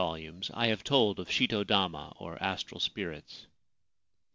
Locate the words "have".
0.69-0.83